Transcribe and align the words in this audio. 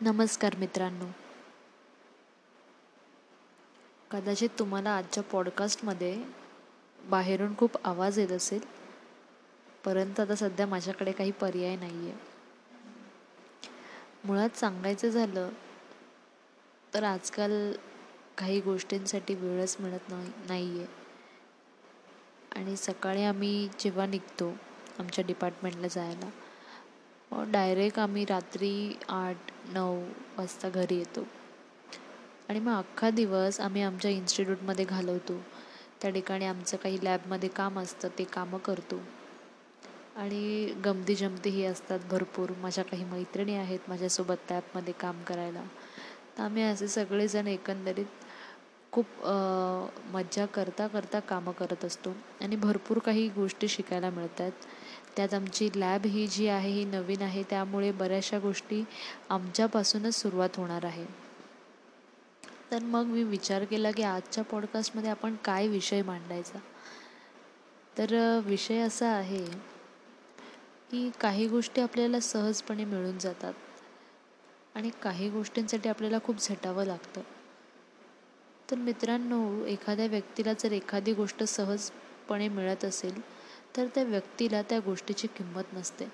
नमस्कार 0.00 0.54
मित्रांनो. 0.56 1.06
कदाचित 4.10 4.48
तुम्हाला 4.58 4.90
आजच्या 4.90 5.22
पॉडकास्टमध्ये 5.22 6.16
बाहेरून 7.00 7.56
खूप 7.56 7.76
आवाज 7.84 8.18
येत 8.18 8.32
असेल 8.32 8.60
परंतु 9.84 10.22
आता 10.22 10.34
सध्या 10.34 10.66
माझ्याकडे 10.66 11.12
काही 11.12 11.30
पर्याय 11.30 11.76
नाही 11.76 12.10
आहे 12.10 12.18
मुळात 14.24 14.56
सांगायचं 14.58 15.08
झालं 15.08 15.50
तर 16.94 17.02
आजकाल 17.02 17.52
काही 18.38 18.60
गोष्टींसाठी 18.60 19.34
वेळच 19.34 19.76
मिळत 19.80 20.10
नाही 20.10 20.30
नाही 20.48 20.78
आहे 20.78 20.86
आणि 22.56 22.76
सकाळी 22.76 23.24
आम्ही 23.24 23.68
जेव्हा 23.80 24.06
निघतो 24.06 24.54
आमच्या 24.98 25.24
डिपार्टमेंटला 25.26 25.88
जायला 25.88 26.30
डायरेक्ट 27.32 27.98
आम्ही 27.98 28.24
रात्री 28.24 28.96
आठ 29.08 29.36
नऊ 29.72 30.00
वाजता 30.38 30.68
घरी 30.68 30.96
येतो. 30.96 31.26
आणि 32.48 32.60
मग 32.60 32.72
अख्खा 32.72 33.10
दिवस 33.10 33.60
आम्ही 33.60 33.82
आमच्या 33.82 34.10
इन्स्टिट्यूटमध्ये 34.10 34.84
घालवतो. 34.84 35.40
त्या 36.02 36.10
ठिकाणी 36.10 36.44
आमचं 36.44 36.76
काही 36.76 36.98
लॅबमध्ये 37.02 37.48
काम 37.48 37.78
असतं 37.78 38.08
ते 38.18 38.24
कामं 38.24 38.58
करतो. 38.58 39.00
आणि 40.16 40.74
गमती 40.84 41.14
जमतीही 41.14 41.64
असतात 41.64 41.98
भरपूर. 42.10 42.50
माझ्या 42.60 42.84
काही 42.84 43.04
मैत्रिणी 43.04 43.54
आहेत 43.54 43.78
माझ्यासोबत 43.88 44.50
लॅबमध्ये 44.50 44.94
काम 45.00 45.22
करायला. 45.22 45.62
तर 46.38 46.42
आम्ही 46.42 46.62
असे 46.62 46.88
सगळेजण 46.88 47.46
एकंदरीत 47.46 48.06
खूप 48.92 49.06
मज्जा 50.12 50.46
करता 50.46 50.86
करता 50.86 51.20
कामं 51.20 51.52
करत 51.52 51.84
असतो. 51.84 52.14
आणि 52.40 52.56
भरपूर 52.56 52.98
काही 52.98 53.28
गोष्टी 53.28 53.68
शिकायला 53.68 54.10
मिळत 54.10 54.40
आहेत 54.40 54.66
त्यात 55.16 55.34
आमची 55.34 55.68
लॅब 55.76 56.06
ही 56.06 56.26
जी 56.26 56.46
आहे 56.48 56.70
ही 56.70 56.84
नवीन 56.84 57.22
आहे 57.22 57.42
त्यामुळे 57.50 57.90
बऱ्याचशा 57.92 58.38
गोष्टी 58.38 58.82
आमच्यापासूनच 59.28 60.14
सुरुवात 60.14 60.56
होणार 60.56 60.84
आहे. 60.84 61.04
तर 62.72 62.82
मग 62.82 63.04
मी 63.04 63.22
विचार 63.22 63.64
केला 63.64 63.90
की 63.90 64.02
आजच्या 64.02 64.44
पॉडकास्टमध्ये 64.44 65.10
आपण 65.10 65.34
काय 65.44 65.66
विषय 65.68 66.02
मांडायचा? 66.02 66.58
तर 67.98 68.14
विषय 68.44 68.78
असा 68.78 69.08
आहे 69.08 69.44
की 70.90 71.10
काही 71.20 71.46
गोष्टी 71.48 71.80
आपल्याला 71.80 72.20
सहजपणे 72.20 72.84
मिळून 72.84 73.18
जातात. 73.18 73.52
आणि 74.74 74.90
काही 75.02 75.28
गोष्टींसाठी 75.30 75.88
आपल्याला 75.88 76.18
खूप 76.24 76.40
झटावं 76.40 76.84
लागतं. 76.84 77.20
तर 78.70 78.76
मित्रांनो 78.76 79.66
एखाद्या 79.66 80.06
व्यक्तीला 80.06 80.52
जर 80.52 80.72
एखादी 80.72 81.12
गोष्ट 81.12 81.42
सहजपणे 81.42 82.48
मिळत 82.48 82.84
असेल 82.84 83.20
तर 83.76 83.86
त्या 83.86 84.04
व्यक्तीला 84.04 84.62
त्या 84.62 84.78
गोष्टीची 84.80 85.26
किंमत 85.26 85.74
नसते. 85.74 86.08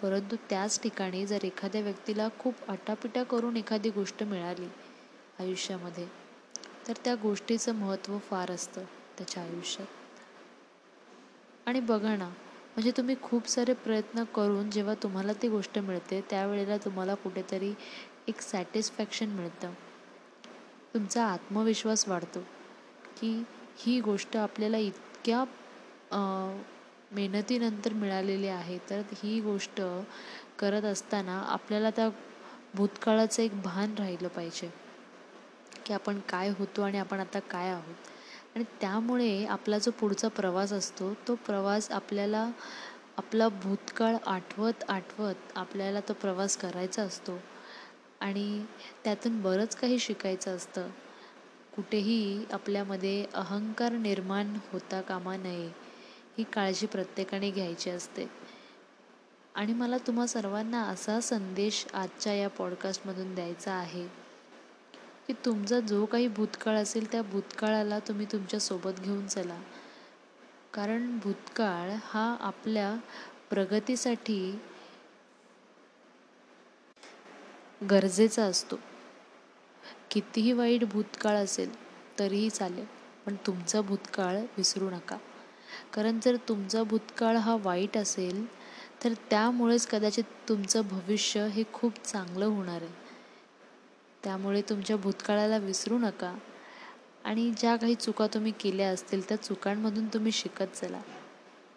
परंतु 0.00 0.36
त्याच 0.50 0.80
ठिकाणी 0.82 1.26
जर 1.26 1.44
एखाद्या 1.44 1.80
व्यक्तीला 1.80 2.28
खूप 2.38 2.54
आटापिटा 2.70 3.22
करून 3.22 3.56
एखादी 3.56 3.90
गोष्ट 3.90 4.22
मिळाली 4.22 4.68
आयुष्यामध्ये 5.40 6.06
तर 6.88 6.92
त्या 7.04 7.14
गोष्टीचं 7.14 7.74
महत्त्व 7.74 8.18
फार 8.18 8.50
असतं 8.50 8.84
त्याच्या 9.18 9.42
आयुष्यात. 9.42 9.86
आणि 11.66 11.80
बघा 11.80 12.16
ना 12.16 12.28
म्हणजे 12.28 12.90
तुम्ही 12.90 13.14
खूप 13.22 13.48
सारे 13.48 13.72
प्रयत्न 13.72 14.24
करून 14.24 14.70
जेव्हा 14.70 14.94
तुम्हाला 14.94 15.32
ती 15.32 15.48
गोष्ट 15.48 15.78
मिळते 15.78 16.20
त्यावेळेला 16.20 16.76
तुम्हाला 16.76 17.14
कुठेतरी 17.14 17.72
एक 18.28 18.40
सॅटिस्फॅक्शन 18.40 19.28
मिळतं. 19.28 19.72
तुमचा 20.94 21.24
आत्मविश्वास 21.24 22.06
वाढतो 22.08 22.40
की 23.16 23.30
ही 23.78 23.98
गोष्ट 24.00 24.36
आपल्याला 24.36 24.78
इतक्या 24.78 25.44
मेहनतीनंतर 27.10 27.92
मिळालेली 27.94 28.48
आहे. 28.48 28.78
तर 28.90 29.02
ही 29.14 29.40
गोष्ट 29.40 29.80
करत 30.58 30.84
असताना 30.84 31.38
आपल्याला 31.48 31.90
त्या 31.90 32.08
भूतकाळाचं 32.74 33.42
एक 33.42 33.60
भान 33.62 33.94
राहिलं 33.98 34.28
पाहिजे 34.28 34.70
की 35.86 35.92
आपण 35.94 36.18
काय 36.28 36.48
होतो 36.58 36.82
आणि 36.82 36.98
आपण 36.98 37.20
आता 37.20 37.38
काय 37.50 37.70
आहोत. 37.70 37.94
आणि 38.54 38.64
त्यामुळे 38.80 39.44
आपला 39.46 39.78
जो 39.78 39.90
पुढचा 40.00 40.28
प्रवास 40.30 40.72
असतो 40.72 41.12
तो 41.28 41.34
प्रवास 41.46 41.90
आपल्याला 41.92 42.48
आपला 43.18 43.48
भूतकाळ 43.62 44.16
आठवत 44.26 44.84
आठवत 44.90 45.56
आपल्याला 45.56 46.00
तो 46.08 46.12
प्रवास 46.14 46.56
करायचा 46.56 47.02
असतो. 47.02 47.38
आणि 48.20 48.64
त्यातून 49.04 49.40
बरंच 49.42 49.76
काही 49.76 49.98
शिकायचं 49.98 50.56
असतं. 50.56 50.88
कुठेही 51.76 52.44
आपल्यामध्ये 52.52 53.24
अहंकार 53.34 53.92
निर्माण 53.92 54.56
होता 54.72 55.00
कामा 55.00 55.36
नये 55.36 55.70
ही 56.38 56.44
काळजी 56.44 56.86
प्रत्येकाने 56.86 57.50
घ्यायची 57.50 57.90
असते. 57.90 58.26
आणि 59.54 59.72
मला 59.72 59.96
तुम्हा 59.98 60.26
सर्वांना 60.26 60.82
असा 60.82 61.20
संदेश 61.20 61.86
आजच्या 61.94 62.34
या 62.34 62.48
पॉडकास्टमधून 62.48 63.34
द्यायचा 63.34 63.72
आहे 63.72 64.06
की 65.26 65.32
तुमचा 65.44 65.80
जो 65.80 66.04
काही 66.04 66.28
भूतकाळ 66.28 66.76
असेल 66.76 67.12
त्या 67.12 67.22
भूतकाळाला 67.22 67.98
तुम्ही 67.98 68.26
तुमच्यासोबत 68.32 69.00
घेऊन 69.00 69.26
चला. 69.26 69.58
कारण 70.74 71.18
भूतकाळ 71.18 71.90
हा 72.04 72.36
आपल्या 72.40 72.94
प्रगतीसाठी 73.50 74.58
गरजेचा 77.80 78.44
असतो. 78.44 78.76
कितीही 80.10 80.52
वाईट 80.52 80.84
भूतकाळ 80.84 81.36
असेल 81.36 81.70
तरीही 82.18 82.50
चालेल 82.50 82.84
पण 83.26 83.34
तुमचा 83.46 83.80
भूतकाळ 83.80 84.36
विसरू 84.36 84.90
नका. 84.90 85.16
कारण 85.94 86.20
जर 86.24 86.36
तुमचा 86.48 86.82
भूतकाळ 86.82 87.36
हा 87.36 87.56
वाईट 87.56 87.96
असेल 87.96 88.46
तर 89.04 89.12
त्यामुळेच 89.30 89.86
कदाचित 89.86 90.24
तुमचं 90.48 90.82
भविष्य 90.82 91.46
हे 91.46 91.64
खूप 91.72 91.92
चांगलं 92.04 92.44
होणार 92.44 92.82
आहे. 92.82 92.92
त्यामुळे 94.24 94.62
तुमच्या 94.62 94.96
भूतकाळाला 94.96 95.56
विसरू 95.56 95.98
नका. 95.98 96.34
आणि 97.24 97.50
ज्या 97.50 97.76
काही 97.76 97.94
चुका 97.94 98.26
तुम्ही 98.26 98.52
केल्या 98.52 98.90
असतील 98.90 99.28
त्या 99.28 99.42
चुकांमधून 99.42 100.06
तुम्ही 100.06 100.32
शिकत 100.32 100.74
चला. 100.74 101.00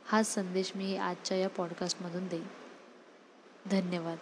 हा 0.06 0.24
संदेश 0.24 0.72
मी 0.76 0.98
आजच्या 0.98 1.38
या 1.38 1.50
पॉडकास्टमधून 1.50 2.28
देईन. 2.28 2.48
धन्यवाद. 3.72 4.18